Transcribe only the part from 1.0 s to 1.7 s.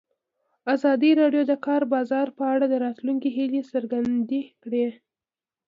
راډیو د د